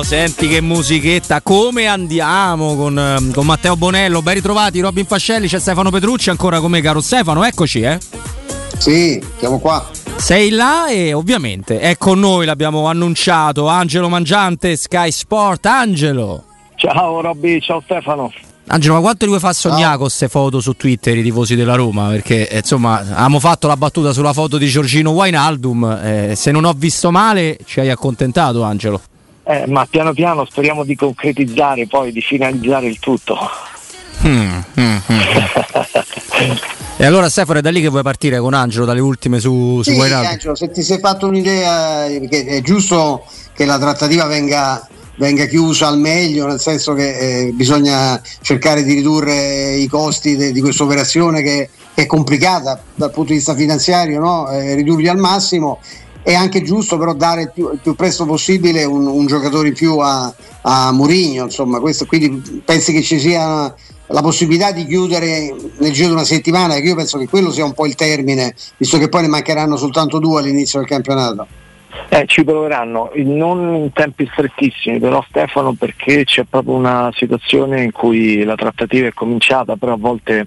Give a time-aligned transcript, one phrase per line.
[0.00, 4.22] Oh, senti che musichetta, come andiamo con, ehm, con Matteo Bonello?
[4.22, 7.98] Ben ritrovati, Robin Fascelli, c'è Stefano Petrucci ancora come caro Stefano, eccoci eh.
[8.78, 9.86] Sì, siamo qua.
[10.16, 15.66] Sei là e ovviamente è con noi, l'abbiamo annunciato, Angelo Mangiante, Sky Sport.
[15.66, 16.44] Angelo.
[16.76, 18.32] Ciao Robby, ciao Stefano.
[18.68, 21.74] Angelo, ma quanto li vuoi far sognare con queste foto su Twitter i tifosi della
[21.74, 22.08] Roma?
[22.08, 26.00] Perché eh, insomma abbiamo fatto la battuta sulla foto di Giorgino Wainaldum.
[26.02, 29.02] Eh, se non ho visto male, ci hai accontentato, Angelo.
[29.50, 33.36] Eh, ma piano piano speriamo di concretizzare, poi di finalizzare il tutto.
[34.24, 35.20] Mm, mm, mm.
[36.96, 39.90] e allora Stefano è da lì che vuoi partire con Angelo dalle ultime su, su
[39.90, 44.86] sì, Angelo, se ti sei fatto un'idea, perché è giusto che la trattativa venga
[45.16, 50.52] venga chiusa al meglio, nel senso che eh, bisogna cercare di ridurre i costi de,
[50.52, 54.48] di questa operazione che, che, è complicata dal punto di vista finanziario, no?
[54.48, 55.80] eh, ridurli al massimo.
[56.22, 59.74] È anche giusto però dare il più, il più presto possibile un, un, giocatore in
[59.74, 63.74] più a, a Murigno, insomma, questo, quindi pensi che ci sia
[64.12, 67.72] la possibilità di chiudere nel giro di una settimana, io penso che quello sia un
[67.72, 71.46] po' il termine, visto che poi ne mancheranno soltanto due all'inizio del campionato.
[72.08, 77.92] Eh, ci proveranno, non in tempi strettissimi però Stefano perché c'è proprio una situazione in
[77.92, 80.46] cui la trattativa è cominciata, però a volte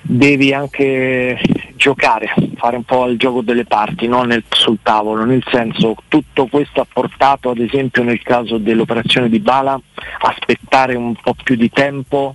[0.00, 1.38] devi anche
[1.84, 6.46] giocare, fare un po' il gioco delle parti, non nel, sul tavolo, nel senso tutto
[6.46, 9.78] questo ha portato ad esempio nel caso dell'operazione di Bala
[10.20, 12.34] aspettare un po' più di tempo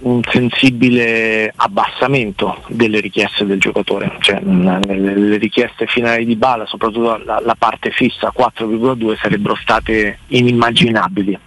[0.00, 7.42] un sensibile abbassamento delle richieste del giocatore, cioè le richieste finali di Bala, soprattutto la,
[7.44, 11.38] la parte fissa 4,2 sarebbero state inimmaginabili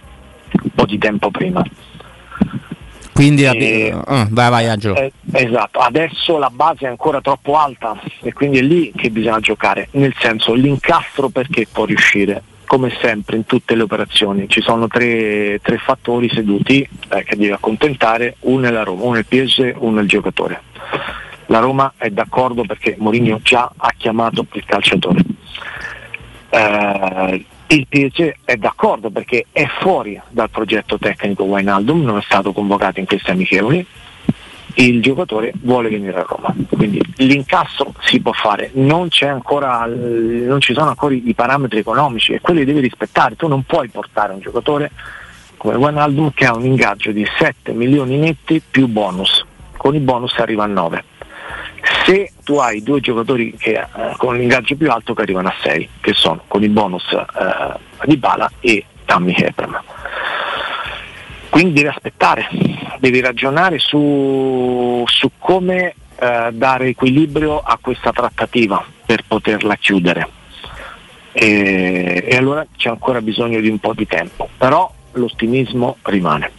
[0.62, 1.60] un po' di tempo prima.
[3.14, 4.96] Quindi e, uh, vai vai Angelo.
[4.96, 9.38] Eh, esatto, adesso la base è ancora troppo alta e quindi è lì che bisogna
[9.38, 14.88] giocare, nel senso l'incastro perché può riuscire come sempre in tutte le operazioni ci sono
[14.88, 19.26] tre, tre fattori seduti eh, che devi accontentare, uno è la Roma, uno è il
[19.26, 20.62] PSG, uno è il giocatore.
[21.46, 25.22] La Roma è d'accordo perché Mourinho già ha chiamato il calciatore.
[26.50, 32.52] Eh, il PSG è d'accordo perché è fuori dal progetto tecnico Wijnaldum, non è stato
[32.52, 33.86] convocato in queste amichevoli
[34.76, 36.54] il giocatore vuole venire a Roma.
[36.68, 42.40] Quindi l'incasso si può fare, non, ancora, non ci sono ancora i parametri economici e
[42.40, 43.36] quelli devi rispettare.
[43.36, 44.90] Tu non puoi portare un giocatore
[45.56, 49.44] come Wijnaldum che ha un ingaggio di 7 milioni netti più bonus,
[49.76, 51.04] con i bonus arriva a 9.
[52.04, 53.86] Se tu hai due giocatori che, eh,
[54.16, 58.16] con l'ingaggio più alto che arrivano a 6, che sono con i bonus eh, di
[58.16, 59.82] Bala e Tammy Hebram
[61.54, 62.48] quindi devi aspettare,
[62.98, 70.28] devi ragionare su, su come eh, dare equilibrio a questa trattativa per poterla chiudere.
[71.30, 76.50] E, e allora c'è ancora bisogno di un po' di tempo, però l'ottimismo rimane.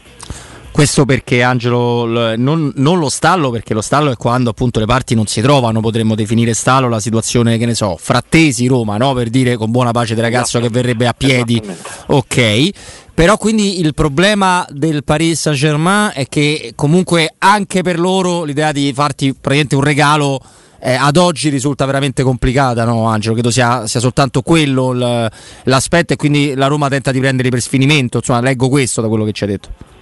[0.75, 5.15] Questo perché Angelo, non, non, lo stallo, perché lo stallo è quando appunto le parti
[5.15, 9.13] non si trovano, potremmo definire stallo la situazione, che ne so, frattesi Roma, no?
[9.13, 11.61] per dire con buona pace del ragazzo che verrebbe a piedi.
[12.07, 12.71] Ok,
[13.13, 18.73] però quindi il problema del Paris Saint Germain è che comunque anche per loro l'idea
[18.73, 20.41] di farti praticamente un regalo
[20.81, 23.35] eh, ad oggi risulta veramente complicata, no Angelo?
[23.35, 28.17] Credo sia, sia soltanto quello l'aspetto e quindi la Roma tenta di prendere per sfinimento,
[28.17, 29.93] insomma leggo questo da quello che ci ha detto.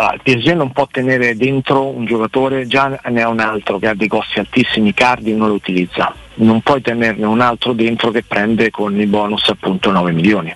[0.00, 3.86] Allora, il PSG non può tenere dentro un giocatore, già ne ha un altro che
[3.86, 8.22] ha dei costi altissimi, Cardi non lo utilizza, non puoi tenerne un altro dentro che
[8.22, 10.54] prende con i bonus appunto 9 milioni.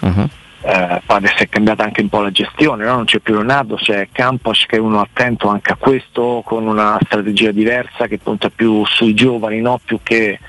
[0.00, 0.28] Uh-huh.
[0.62, 2.96] Eh, poi adesso è cambiata anche un po' la gestione, no?
[2.96, 6.98] non c'è più Leonardo, c'è Campos che è uno attento anche a questo, con una
[7.04, 9.80] strategia diversa che punta più sui giovani, no?
[9.84, 10.40] più che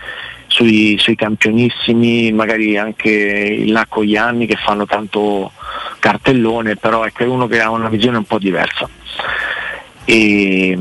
[0.51, 5.53] sui, sui, campionissimi, magari anche il là con gli anni che fanno tanto
[5.99, 8.87] cartellone, però ecco, è uno che ha una visione un po' diversa.
[10.03, 10.77] E,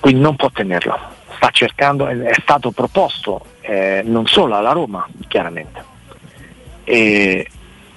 [0.00, 0.98] quindi non può tenerlo,
[1.36, 5.84] sta cercando, è stato proposto eh, non solo alla Roma, chiaramente,
[6.84, 7.46] e,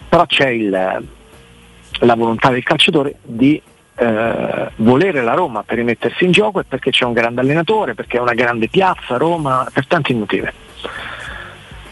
[0.10, 3.60] però c'è il, la volontà del calciatore di
[3.97, 8.18] eh, volere la Roma per rimettersi in gioco e perché c'è un grande allenatore, perché
[8.18, 10.50] è una grande piazza Roma, per tanti motivi.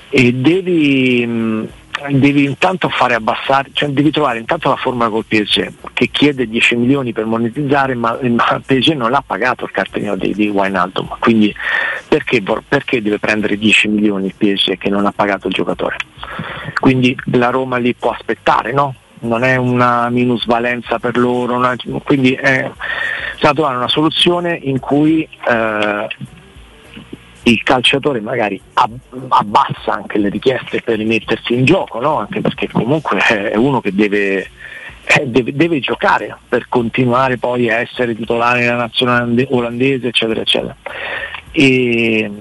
[0.10, 1.68] E devi, mh,
[2.10, 6.76] devi intanto fare abbassare, cioè devi trovare intanto la formula col PSG che chiede 10
[6.76, 11.16] milioni per monetizzare, ma, ma il PSG non l'ha pagato il cartellino di, di Wijnaldum,
[11.20, 11.56] quindi
[12.08, 15.98] perché, perché, deve prendere 10 milioni il PSG che non ha pagato il giocatore?
[16.80, 18.94] Quindi la Roma lì può aspettare, no?
[19.24, 22.70] Non è una minusvalenza per loro, è, quindi è,
[23.34, 26.08] bisogna trovare una soluzione in cui eh,
[27.44, 32.20] il calciatore magari abbassa anche le richieste per rimettersi in gioco, no?
[32.20, 34.50] anche perché comunque è uno che deve,
[35.26, 40.76] deve, deve, giocare per continuare poi a essere titolare nella nazionale olandese, eccetera, eccetera.
[41.52, 42.32] E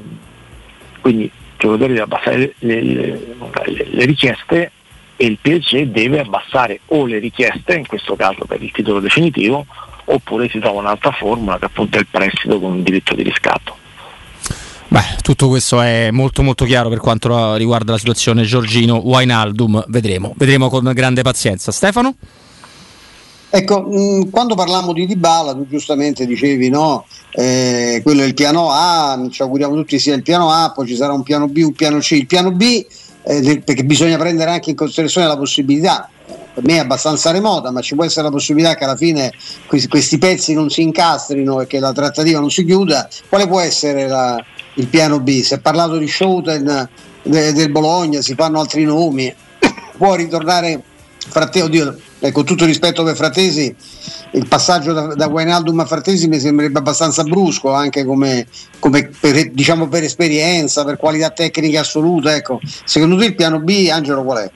[1.00, 4.70] quindi il giocatore deve abbassare le, le, le, le richieste
[5.16, 9.66] e il PSG deve abbassare o le richieste, in questo caso per il titolo definitivo,
[10.04, 13.76] oppure si trova un'altra formula che appunto è il prestito con un diritto di riscatto.
[14.88, 20.34] Beh, tutto questo è molto molto chiaro per quanto riguarda la situazione Giorgino Wainaldum, vedremo,
[20.36, 21.72] vedremo con grande pazienza.
[21.72, 22.14] Stefano?
[23.54, 28.70] Ecco, mh, quando parliamo di Dybala, tu giustamente dicevi no, eh, quello è il piano
[28.70, 31.72] A, ci auguriamo tutti sia il piano A, poi ci sarà un piano B, un
[31.72, 32.12] piano C.
[32.12, 32.84] Il piano B,
[33.24, 36.08] eh, perché bisogna prendere anche in considerazione la possibilità,
[36.54, 39.32] per me è abbastanza remota, ma ci può essere la possibilità che alla fine
[39.66, 43.08] questi, questi pezzi non si incastrino e che la trattativa non si chiuda.
[43.28, 44.42] Quale può essere la,
[44.74, 45.40] il piano B.
[45.40, 46.88] Si è parlato di Schouten
[47.22, 49.32] de, del Bologna, si fanno altri nomi,
[49.96, 50.82] può ritornare
[51.28, 51.96] Frattesi, oddio,
[52.30, 53.74] con tutto rispetto per Frattesi,
[54.32, 58.46] il passaggio da, da Guainaldum a Frattesi mi sembrerebbe abbastanza brusco, anche come,
[58.78, 62.34] come per, diciamo per esperienza, per qualità tecnica assoluta.
[62.34, 62.60] Ecco.
[62.84, 64.50] Secondo te il piano B, Angelo, qual è?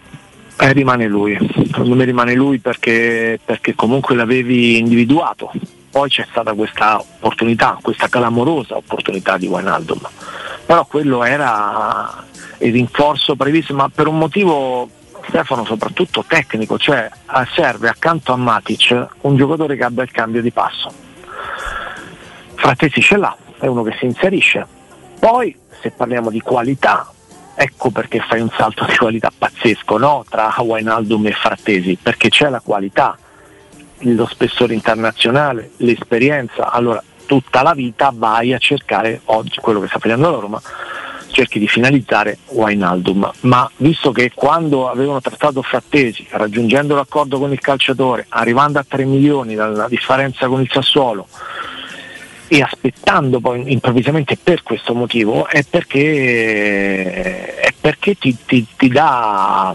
[0.58, 1.36] Eh, rimane lui,
[1.66, 5.50] secondo me rimane lui perché, perché comunque l'avevi individuato,
[5.90, 10.00] poi c'è stata questa opportunità, questa clamorosa opportunità di Wijnaldum.
[10.64, 12.24] Però quello era
[12.58, 14.88] il rinforzo previsto, ma per un motivo
[15.28, 17.08] Stefano soprattutto tecnico, cioè
[17.54, 20.90] serve accanto a Matic un giocatore che abbia il cambio di passo.
[22.54, 24.66] Frattesi ce l'ha, è uno che si inserisce.
[25.18, 27.10] Poi se parliamo di qualità,
[27.54, 30.24] ecco perché fai un salto di qualità pazzesco no?
[30.28, 33.18] tra Wijnaldum e Frattesi, perché c'è la qualità,
[34.00, 39.98] lo spessore internazionale, l'esperienza, allora tutta la vita vai a cercare oggi quello che sta
[39.98, 40.62] facendo la Roma
[41.36, 43.30] cerchi di finalizzare Wijnaldum.
[43.40, 49.04] Ma visto che quando avevano trattato Frattesi raggiungendo l'accordo con il calciatore arrivando a 3
[49.04, 51.28] milioni dalla differenza con il Sassuolo
[52.48, 59.74] e aspettando poi improvvisamente per questo motivo è perché, è perché ti, ti, ti dà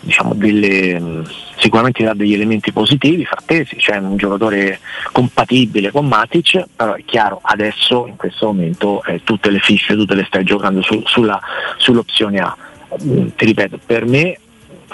[0.00, 1.22] diciamo, delle,
[1.56, 4.80] sicuramente dà degli elementi positivi, Frattesi, cioè un giocatore
[5.12, 10.14] compatibile con Matic, però è chiaro adesso in questo momento eh, tutte le fisse, tutte
[10.14, 11.40] le stai giocando su, sulla,
[11.76, 12.56] sull'opzione A.
[13.04, 14.38] Mm, ti ripeto, per me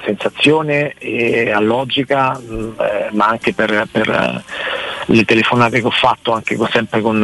[0.04, 4.42] sensazione e a logica, mm, eh, ma anche per, per eh,
[5.06, 7.22] le telefonate che ho fatto anche con, sempre con,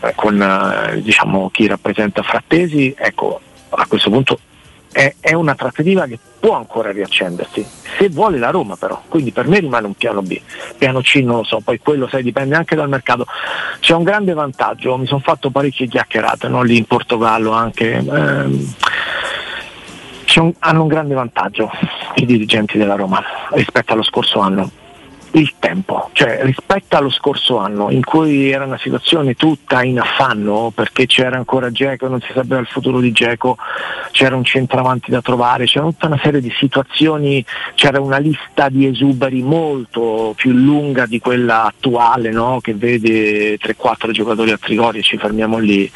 [0.00, 4.38] eh, con eh, diciamo, chi rappresenta Frattesi, ecco, a questo punto
[4.94, 7.66] è, è, una trattativa che può ancora riaccendersi,
[7.98, 10.40] se vuole la Roma però, quindi per me rimane un piano B,
[10.78, 13.26] piano C non lo so, poi quello sai, dipende anche dal mercato.
[13.80, 16.62] C'è un grande vantaggio, mi sono fatto parecchie chiacchierate no?
[16.62, 17.96] lì in Portogallo anche.
[17.96, 18.74] Ehm,
[20.36, 21.70] un, hanno un grande vantaggio
[22.16, 24.70] i dirigenti della Roma rispetto allo scorso anno
[25.34, 30.70] il tempo, cioè rispetto allo scorso anno in cui era una situazione tutta in affanno
[30.72, 33.56] perché c'era ancora Geco, non si sapeva il futuro di Geco,
[34.12, 37.44] c'era un centravanti da trovare, c'era tutta una serie di situazioni,
[37.74, 42.60] c'era una lista di esuberi molto più lunga di quella attuale no?
[42.60, 45.90] che vede 3-4 giocatori a Trigori e ci fermiamo lì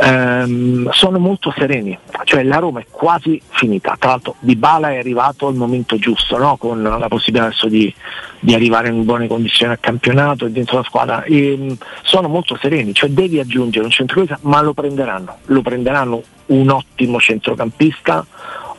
[0.00, 4.98] ehm, sono molto sereni, cioè la Roma è quasi finita, tra l'altro Di Bala è
[4.98, 6.56] arrivato al momento giusto, no?
[6.56, 7.92] con la possibilità adesso di,
[8.40, 12.56] di, arrivare in buone condizioni al campionato e dentro la squadra, e, ehm, sono molto
[12.60, 18.26] sereni, cioè devi aggiungere un centrocampista, ma lo prenderanno, lo prenderanno un ottimo centrocampista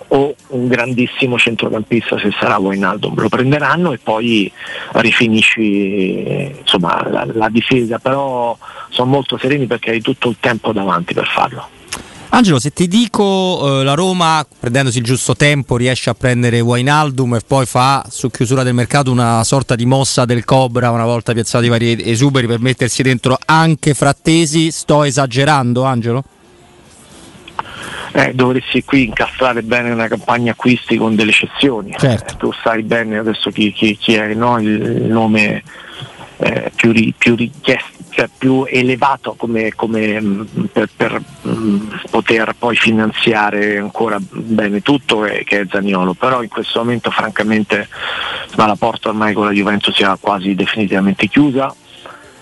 [0.10, 4.52] o un grandissimo centrocampista se sarà Wijnaldum lo prenderanno e poi
[4.94, 8.00] rifinisci insomma, la, la difesa.
[8.00, 8.58] Però
[8.90, 11.68] sono molto sereni perché hai tutto il tempo davanti per farlo.
[12.32, 17.36] Angelo, se ti dico eh, la Roma, prendendosi il giusto tempo, riesce a prendere Wijnaldum
[17.36, 21.34] e poi fa su chiusura del mercato una sorta di mossa del Cobra una volta
[21.34, 26.24] piazzati i vari esuberi per mettersi dentro anche Frattesi, sto esagerando Angelo?
[28.14, 31.94] Eh, dovresti qui incastrare bene una campagna acquisti con delle eccezioni.
[31.98, 32.34] Certo.
[32.34, 34.60] Eh, tu sai bene adesso chi, chi, chi è no?
[34.60, 35.64] il nome
[36.38, 41.50] eh, più, ri, più, richiesto, cioè più elevato come, come mh, mm, per, per mh,
[41.50, 46.14] mm, poter poi finanziare ancora bene tutto e, che è Zagnolo.
[46.14, 47.88] Però in questo momento francamente
[48.56, 51.74] la porta ormai con la Juventus sia quasi definitivamente chiusa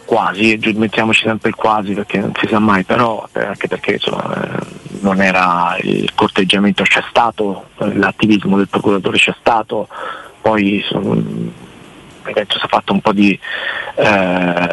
[0.08, 4.42] quasi, mettiamoci sempre il quasi perché non si sa mai, però eh, anche perché insomma,
[4.42, 4.66] eh,
[5.08, 9.88] non era il corteggiamento c'è stato, l'attivismo del procuratore c'è stato,
[10.42, 11.52] poi si
[12.34, 13.40] è fatto un po' di
[13.96, 14.70] eh,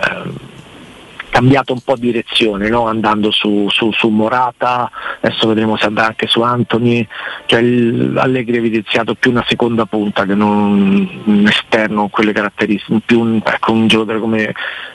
[1.31, 2.89] cambiato un po' direzione, no?
[2.89, 7.07] andando su, su, su, Morata, adesso vedremo se andrà anche su Anthony,
[7.47, 12.33] cioè il, Allegri ha evidenziato più una seconda punta che non un esterno con quelle
[12.33, 14.55] caratteristiche, più un, ecco, un giocatore come,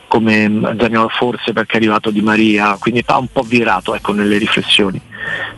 [0.09, 4.37] come Zaniolo forse perché è arrivato Di Maria, quindi fa un po' virato ecco, nelle
[4.37, 4.99] riflessioni.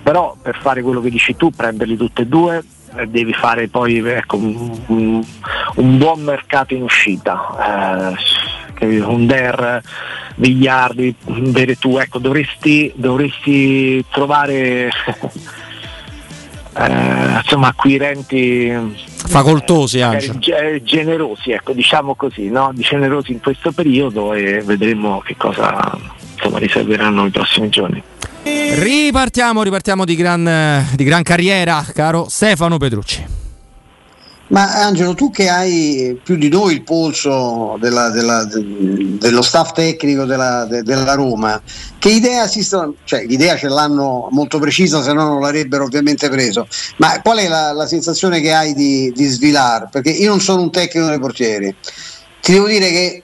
[0.03, 2.63] Però per fare quello che dici tu, prenderli tutti e due,
[2.97, 5.25] eh, devi fare poi ecco, un, un,
[5.75, 8.17] un, buon mercato in uscita.
[8.83, 9.81] Eh, un Der,
[10.35, 11.15] Vigliardi,
[11.79, 14.89] tu, ecco, dovresti, dovresti trovare
[16.73, 20.31] eh, insomma, acquirenti facoltosi eh, anche.
[20.57, 22.71] Eh, generosi, ecco, diciamo così, no?
[22.75, 25.97] generosi in questo periodo e vedremo che cosa
[26.33, 28.01] insomma, riserveranno i prossimi giorni.
[28.43, 33.40] Ripartiamo, ripartiamo di gran, di gran carriera, caro Stefano Petrucci.
[34.51, 39.71] Ma Angelo, tu che hai più di noi il polso della, della, de, dello staff
[39.71, 41.61] tecnico della, de, della, Roma,
[41.97, 46.27] che idea si sta, cioè l'idea ce l'hanno molto precisa, se no non l'avrebbero ovviamente
[46.27, 46.67] preso,
[46.97, 49.87] ma qual è la, la sensazione che hai di, di Svilar?
[49.89, 51.73] Perché io non sono un tecnico dei portieri,
[52.41, 53.23] ti devo dire che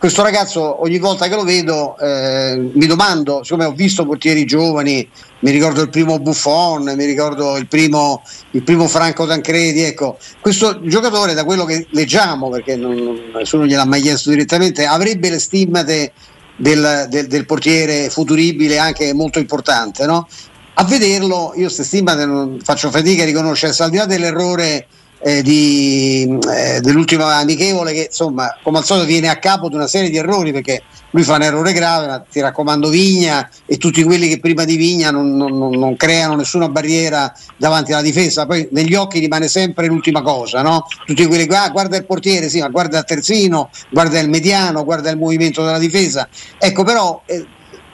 [0.00, 5.06] questo ragazzo ogni volta che lo vedo eh, mi domando, siccome ho visto portieri giovani,
[5.40, 10.80] mi ricordo il primo Buffon, mi ricordo il primo, il primo Franco Tancredi, ecco, questo
[10.84, 16.12] giocatore da quello che leggiamo, perché non, nessuno gliel'ha mai chiesto direttamente, avrebbe le stimmate
[16.56, 20.26] del, del, del portiere futuribile anche molto importante, no?
[20.74, 24.86] A vederlo, io queste stimmate non faccio fatica a riconoscere, al di là dell'errore
[25.22, 29.86] eh, di, eh, dell'ultima amichevole che insomma come al solito viene a capo di una
[29.86, 34.02] serie di errori perché lui fa un errore grave ma ti raccomando Vigna e tutti
[34.02, 38.68] quelli che prima di Vigna non, non, non creano nessuna barriera davanti alla difesa poi
[38.72, 40.86] negli occhi rimane sempre l'ultima cosa no?
[41.04, 44.84] tutti quelli che ah, guarda il portiere sì ma guarda il terzino guarda il mediano
[44.84, 47.46] guarda il movimento della difesa ecco però eh,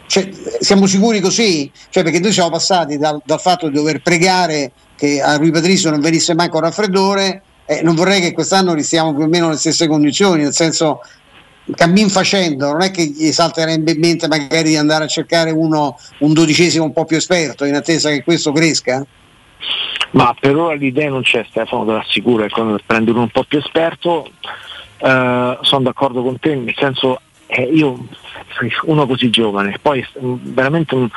[0.06, 0.28] cioè,
[0.60, 1.70] siamo sicuri così?
[1.90, 5.90] Cioè, perché noi siamo passati dal, dal fatto di dover pregare che a Rui Patrizio
[5.90, 9.58] non venisse manco un raffreddore, eh, non vorrei che quest'anno restiamo più o meno nelle
[9.58, 11.00] stesse condizioni, nel senso
[11.74, 15.98] cammin facendo, non è che gli salterebbe in mente magari di andare a cercare uno,
[16.18, 19.04] un dodicesimo un po' più esperto in attesa che questo cresca?
[20.12, 23.58] Ma per ora l'idea non c'è Stefano, te l'assicuro, è quando prendere un po' più
[23.58, 24.30] esperto,
[24.98, 27.20] eh, sono d'accordo con te, nel senso
[27.56, 27.98] eh, io
[28.84, 31.08] uno così giovane, poi mm, veramente un,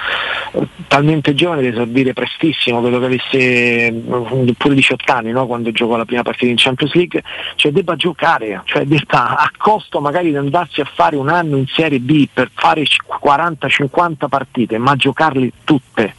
[0.87, 5.45] talmente giovane da esordire prestissimo, credo che avesse mm, pure 18 anni no?
[5.47, 7.21] quando giocò la prima partita in Champions League,
[7.55, 11.67] cioè debba giocare, cioè debba a costo magari di andarsi a fare un anno in
[11.67, 16.15] Serie B per fare 40-50 partite, ma giocarle tutte,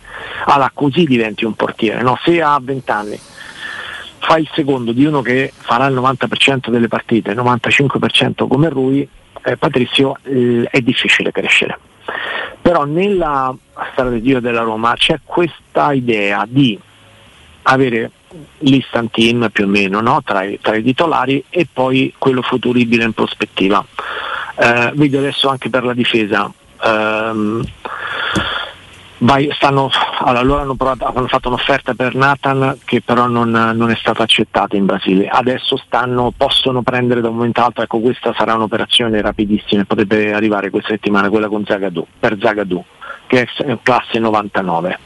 [0.46, 2.18] allora così diventi un portiere, no?
[2.22, 3.18] se ha 20 anni
[4.22, 9.08] fa il secondo di uno che farà il 90% delle partite, il 95% come lui,
[9.42, 11.78] eh, Patrizio eh, è difficile crescere.
[12.60, 13.54] Però nella
[13.92, 16.78] strategia della Roma c'è questa idea di
[17.62, 18.10] avere
[18.58, 20.22] l'instant team più o meno no?
[20.24, 23.84] tra, i, tra, i, titolari e poi quello futuribile in prospettiva.
[24.56, 26.52] Eh, vedo adesso anche per la difesa.
[26.82, 27.64] Ehm,
[29.22, 33.90] Vai, stanno, allora, loro hanno, provato, hanno, fatto un'offerta per Nathan che però non, non,
[33.90, 35.28] è stata accettata in Brasile.
[35.28, 40.70] Adesso stanno, possono prendere da un momento all'altro, ecco questa sarà un'operazione rapidissima, potrebbe arrivare
[40.70, 42.82] questa settimana, quella con Zagadou, per Zagadou
[43.26, 44.98] che è classe 99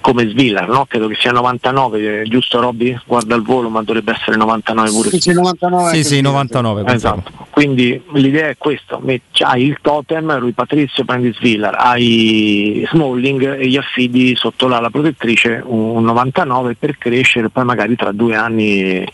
[0.00, 0.86] come Svillar, no?
[0.86, 2.96] credo che sia 99, giusto Robby?
[3.06, 5.10] Guarda il volo, ma dovrebbe essere 99 pure.
[5.10, 5.94] Sì, sì, 99.
[5.94, 7.32] Sì, sì, 99 esatto.
[7.50, 9.00] Quindi l'idea è questa,
[9.40, 15.62] hai il totem, lui Patrizio prendi Svillar, hai Smalling e gli affidi sotto l'ala protettrice
[15.64, 19.06] un 99 per crescere, poi magari tra due anni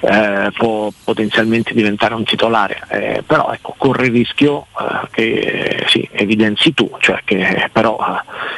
[0.00, 6.08] eh, può potenzialmente diventare un titolare, eh, però ecco, corre il rischio eh, che sì,
[6.12, 8.10] evidenzi tu, cioè che però eh,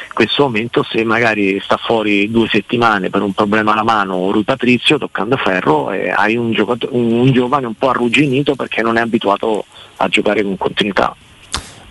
[0.07, 4.43] in questo momento se magari sta fuori due settimane per un problema alla mano Rui
[4.43, 6.53] Patrizio toccando ferro hai un,
[6.91, 9.65] un, un giovane un po' arrugginito perché non è abituato
[9.97, 11.15] a giocare con continuità.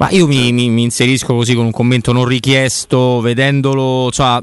[0.02, 4.40] Ma io mi, mi, mi, inserisco così con un commento non richiesto, vedendolo, cioè,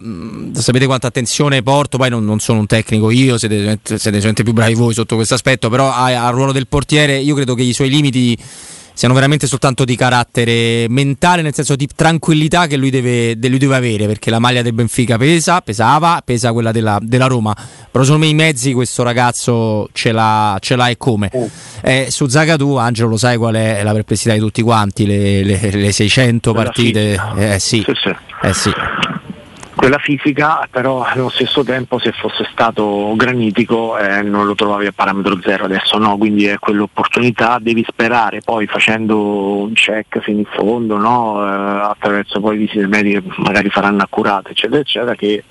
[0.54, 4.74] sapete quanta attenzione porto, poi non, non sono un tecnico io, siete, siete, più bravi
[4.74, 8.38] voi sotto questo aspetto, però al ruolo del portiere io credo che i suoi limiti
[9.00, 13.75] siano veramente soltanto di carattere mentale, nel senso di tranquillità che lui deve, lui deve
[13.78, 17.56] avere, perché la maglia del Benfica pesa, pesava, pesa quella della, della, Roma,
[17.91, 21.29] però secondo me i mezzi questo ragazzo ce l'ha, ce l'ha e come.
[21.34, 21.50] Oh.
[21.81, 25.72] Eh, su Zagadou, Angelo, lo sai qual è la perplessità di tutti quanti, le, le,
[25.72, 27.19] le 600 partite?
[27.38, 28.15] Eh sì, sì, sì.
[28.41, 28.72] Eh, sì.
[29.75, 34.91] quella fisica, però allo stesso tempo se fosse stato granitico eh, non lo trovavi a
[34.93, 40.48] parametro zero, adesso no, quindi è quell'opportunità, devi sperare poi facendo un check fino in
[40.51, 41.41] fondo, no?
[41.46, 45.43] eh, attraverso poi visite mediche magari faranno accurate, eccetera, eccetera, che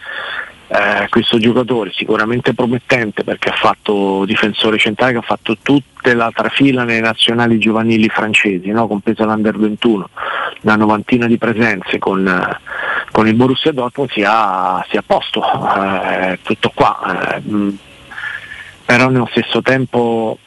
[0.70, 6.30] eh, questo giocatore sicuramente promettente perché ha fatto difensore centrale che ha fatto tutta la
[6.34, 8.86] trafila nelle nazionali giovanili francesi, no?
[8.86, 10.10] compresa l'Under 21,
[10.62, 12.60] una novantina di presenze con, eh,
[13.10, 17.36] con il Borussia Dortmund sia, sia a posto, eh, tutto qua.
[17.36, 17.68] Eh, mm.
[18.84, 20.38] però nello stesso tempo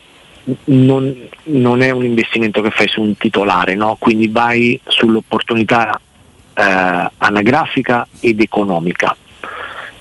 [0.65, 3.95] non, non, è un investimento che fai su un titolare, no?
[3.97, 5.99] quindi vai sull'opportunità
[6.53, 9.15] eh, anagrafica ed economica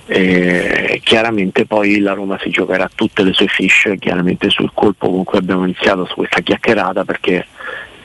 [0.05, 5.37] chiaramente poi la Roma si giocherà tutte le sue fish chiaramente sul colpo con cui
[5.37, 7.45] abbiamo iniziato su questa chiacchierata perché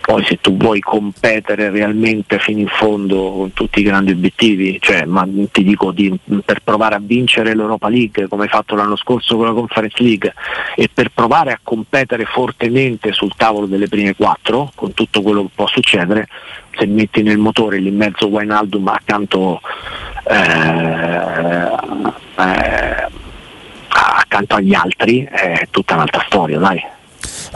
[0.07, 5.05] poi se tu vuoi competere realmente fino in fondo con tutti i grandi obiettivi, cioè,
[5.05, 9.35] ma ti dico di, per provare a vincere l'Europa League come hai fatto l'anno scorso
[9.35, 10.33] con la Conference League
[10.77, 15.51] e per provare a competere fortemente sul tavolo delle prime quattro, con tutto quello che
[15.53, 16.29] può succedere,
[16.79, 19.61] se metti nel motore lì in mezzo Wijnaldum accanto
[20.23, 21.71] eh,
[22.37, 23.09] eh,
[23.89, 26.95] accanto agli altri è tutta un'altra storia, dai.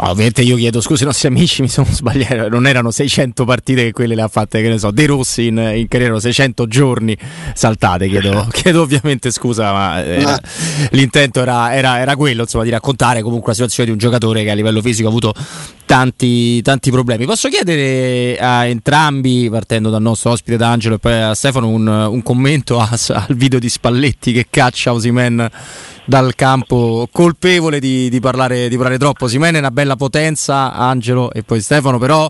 [0.00, 3.84] No, ovviamente io chiedo scusa ai nostri amici, mi sono sbagliato, non erano 600 partite
[3.84, 7.16] che quelle le ha fatte, che ne so, De Rossi in, in carriera, 600 giorni
[7.54, 10.40] saltate, chiedo, chiedo ovviamente scusa, ma era,
[10.90, 14.50] l'intento era, era, era, quello, insomma, di raccontare comunque la situazione di un giocatore che
[14.50, 15.34] a livello fisico ha avuto
[15.84, 17.26] tanti, tanti problemi.
[17.26, 22.22] Posso chiedere a entrambi, partendo dal nostro ospite D'Angelo e poi a Stefano, un, un
[22.22, 25.50] commento a, al video di Spalletti che caccia Osimen
[26.04, 29.28] dal campo colpevole di, di, parlare, di parlare troppo.
[29.28, 32.28] Simene è una bella potenza, Angelo e poi Stefano, però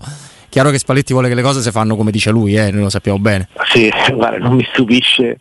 [0.48, 2.90] chiaro che Spalletti vuole che le cose si fanno come dice lui, eh, noi lo
[2.90, 3.48] sappiamo bene.
[3.72, 5.38] Sì, guarda, non mi stupisce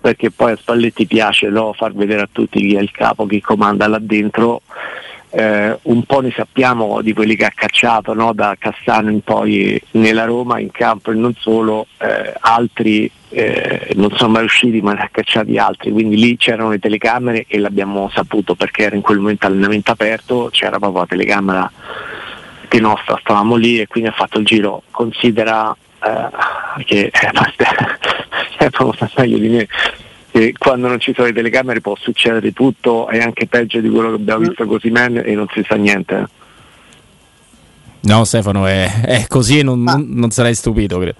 [0.00, 3.40] perché poi a Spalletti piace no, far vedere a tutti chi è il capo, chi
[3.40, 4.62] comanda là dentro.
[5.30, 9.78] Eh, un po' ne sappiamo di quelli che ha cacciato no, da Cassano in poi
[9.92, 14.92] nella Roma, in campo e non solo, eh, altri eh, non sono mai usciti ma
[14.92, 19.02] ne ha cacciati altri, quindi lì c'erano le telecamere e l'abbiamo saputo perché era in
[19.02, 21.70] quel momento allenamento aperto, c'era proprio la telecamera
[22.68, 24.82] che nostra, stavamo lì e quindi ha fatto il giro.
[24.90, 27.10] Considera eh, che
[28.58, 29.68] è proprio meglio di me
[30.30, 34.10] che quando non ci sono le telecamere può succedere tutto e anche peggio di quello
[34.10, 36.28] che abbiamo visto così men e non si sa niente.
[38.00, 41.16] No Stefano, è, è così e non, non, sarai stupito, credo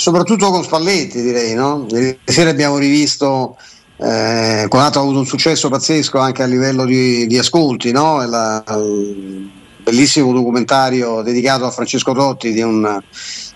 [0.00, 1.86] soprattutto con Spalletti direi, no?
[1.90, 3.58] Ieri sera abbiamo rivisto,
[3.98, 8.26] eh, Conato ha avuto un successo pazzesco anche a livello di, di ascolti, no?
[8.26, 9.50] La, il
[9.82, 12.98] bellissimo documentario dedicato a Francesco Totti di, un,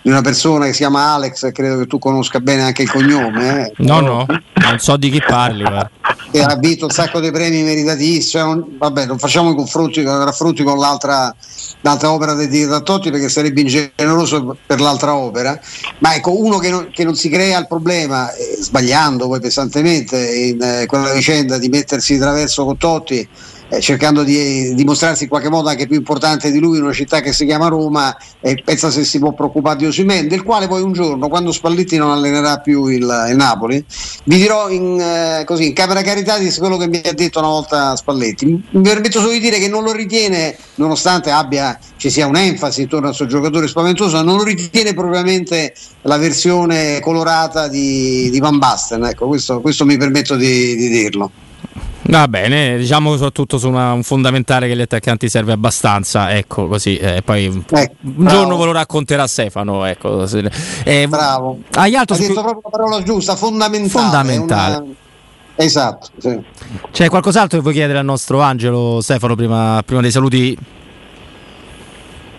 [0.03, 3.67] di, una persona che si chiama Alex, credo che tu conosca bene anche il cognome.
[3.67, 3.73] Eh?
[3.79, 5.63] No, no, non so di chi parli.
[5.63, 5.89] Ma
[6.35, 8.77] che ha vinto un sacco di premi meritatissimi.
[8.77, 11.33] Vabbè, non facciamo i confronti, raffronti con l'altra,
[11.83, 15.59] l'altra opera dedicata a Totti perché sarebbe ingeneroso per l'altra opera.
[15.99, 20.35] Ma ecco, uno che non, che non si crea il problema, eh, sbagliando poi pesantemente
[20.35, 23.29] in eh, quella vicenda di mettersi di traverso con Totti
[23.69, 27.21] eh, cercando di dimostrarsi in qualche modo anche più importante di lui in una città
[27.21, 30.83] che si chiama Roma e pensa se si può preoccupare di Osimen, del quale poi
[30.83, 33.85] un giorno, quando Spalletti non allenerà più il, il Napoli,
[34.25, 37.97] vi dirò in, eh, così, in camera caritatis quello che mi ha detto una volta
[37.97, 38.47] Spalletti.
[38.47, 43.09] Mi permetto solo di dire che non lo ritiene, nonostante abbia, ci sia un'enfasi intorno
[43.09, 49.05] al suo giocatore spaventoso, non lo ritiene propriamente la versione colorata di, di Van Basten.
[49.05, 51.31] Ecco, questo, questo mi permetto di, di dirlo.
[52.07, 56.97] Va bene, diciamo soprattutto su una, un fondamentale che gli attaccanti serve abbastanza, ecco così,
[56.99, 60.27] eh, poi eh, un giorno ve lo racconterà Stefano, ecco.
[60.85, 63.89] Eh, bravo, hai altro hai detto proprio la parola giusta, fondamentale.
[63.89, 64.77] Fondamentale.
[64.77, 64.95] Una...
[65.57, 66.09] Esatto.
[66.19, 66.39] Sì.
[66.91, 70.59] C'è qualcos'altro che vuoi chiedere al nostro Angelo Stefano prima, prima dei saluti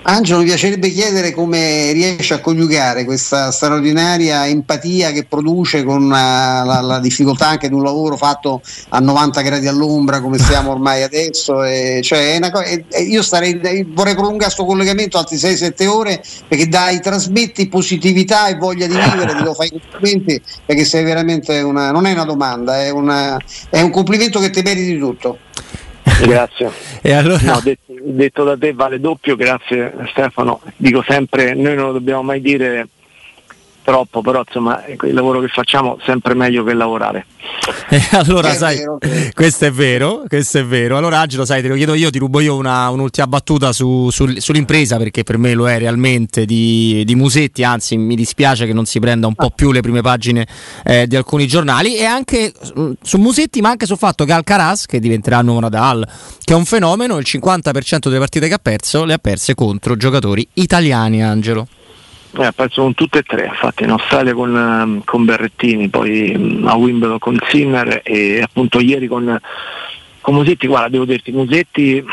[0.08, 6.62] Angelo, mi piacerebbe chiedere come riesce a coniugare questa straordinaria empatia che produce con la,
[6.64, 11.02] la, la, difficoltà anche di un lavoro fatto a 90 gradi all'ombra come siamo ormai
[11.02, 11.64] adesso.
[11.64, 13.60] E, cioè, co- e, e io starei,
[13.96, 19.34] vorrei prolungare questo collegamento altri 6-7 ore perché dai, trasmetti positività e voglia di vivere,
[19.34, 23.40] te lo fai complimenti perché sei veramente una, non è una domanda, è, una,
[23.72, 25.40] è un complimento che ti meriti di tutto.
[26.26, 26.72] Grazie.
[27.02, 27.40] e allora...
[27.42, 30.62] No, detto, detto, da te vale doppio, grazie Stefano.
[30.76, 32.88] Dico sempre, noi non lo dobbiamo mai dire
[33.86, 37.28] troppo, però insomma il lavoro che facciamo è sempre meglio che lavorare.
[37.90, 38.98] Eh, allora, è sai, vero.
[39.34, 40.98] questo è vero, questo è vero.
[40.98, 44.28] Allora, Angelo, sai, te lo chiedo io, ti rubo io una, un'ultima battuta su, su,
[44.38, 47.64] sull'impresa, perché per me lo è realmente di, di, Musetti.
[47.64, 50.48] Anzi, mi dispiace che non si prenda un po' più le prime pagine
[50.84, 51.96] eh, di alcuni giornali.
[51.96, 52.52] E anche
[53.02, 56.08] su Musetti, ma anche sul fatto che Alcaraz, che diventerà nuovo Nadal,
[56.44, 59.96] che è un fenomeno, il 50% delle partite che ha perso le ha perse contro
[59.96, 61.68] giocatori italiani, Angelo.
[62.38, 66.68] Eh, penso con tutte e tre, infatti in Australia con, ehm, con Berrettini, poi mm,
[66.68, 69.40] a Wimbledon con Sinner e appunto ieri con,
[70.20, 72.04] con Musetti, guarda devo dirti, Musetti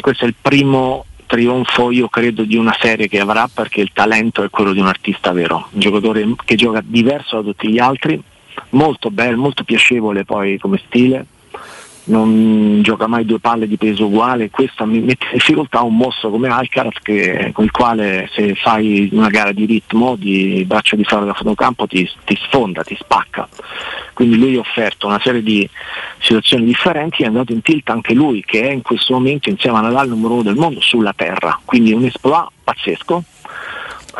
[0.00, 4.42] questo è il primo trionfo io credo di una serie che avrà perché il talento
[4.42, 8.20] è quello di un artista vero, un giocatore che gioca diverso da tutti gli altri,
[8.70, 11.24] molto bello, molto piacevole poi come stile,
[12.04, 16.30] non gioca mai due palle di peso uguale, questo mi mette in difficoltà un mostro
[16.30, 21.04] come Alcaraz che, con il quale se fai una gara di ritmo, di braccio di
[21.04, 23.48] ferro da fotocampo ti, ti sfonda, ti spacca.
[24.12, 25.68] Quindi lui ha offerto una serie di
[26.18, 29.80] situazioni differenti, è andato in tilt anche lui che è in questo momento insieme a
[29.80, 33.24] Nadal numero uno del mondo sulla terra, quindi un esploit pazzesco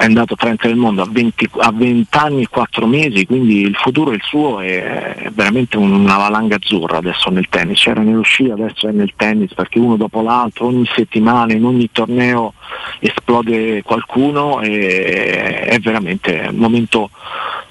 [0.00, 3.60] è andato a Trento del mondo a 20, a 20, anni e 4 mesi, quindi
[3.60, 8.22] il futuro è il suo è veramente una valanga azzurra adesso nel tennis, c'era nello
[8.50, 12.54] adesso è nel tennis perché uno dopo l'altro, ogni settimana, in ogni torneo
[12.98, 17.10] esplode qualcuno e è veramente un momento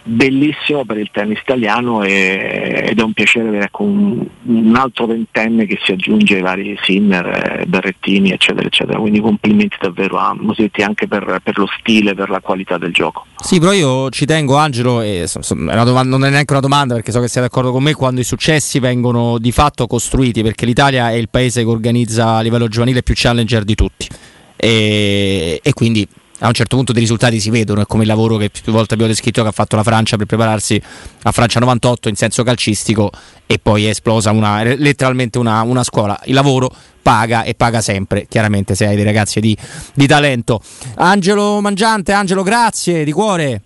[0.10, 5.06] bellissimo per il tennis italiano e, ed è un piacere avere ecco, un, un, altro
[5.06, 7.26] ventenne che si aggiunge ai vari Sinner,
[7.62, 12.30] eh, Berrettini eccetera eccetera, quindi complimenti davvero a Mosetti anche per, per, lo stile, per
[12.30, 13.26] la qualità del gioco.
[13.38, 17.22] Sì, però io ci tengo Angelo, e domanda, non è neanche una domanda perché so
[17.22, 21.16] che sei d'accordo con me, quando i successi vengono di fatto costruiti perché l'Italia è
[21.16, 24.08] il paese che organizza a livello giovanile più challenger di tutti
[24.56, 26.08] e, e quindi
[26.40, 28.94] a un certo punto dei risultati si vedono, è come il lavoro che più volte
[28.94, 30.82] abbiamo descritto che ha fatto la Francia per prepararsi
[31.24, 33.12] a Francia 98 in senso calcistico
[33.46, 36.20] e poi è esplosa una, letteralmente una, una, scuola.
[36.26, 36.72] Il lavoro
[37.02, 39.58] paga e paga sempre, chiaramente se hai dei ragazzi di,
[39.94, 40.62] di talento.
[40.96, 43.62] Angelo Mangiante, Angelo grazie di cuore.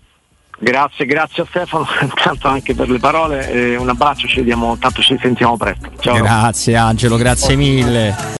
[0.58, 5.02] Grazie, grazie a Stefano, intanto anche per le parole, eh, un abbraccio, ci vediamo, tanto
[5.02, 5.90] ci sentiamo presto.
[6.00, 6.16] Ciao.
[6.16, 8.32] Grazie Angelo, grazie mille.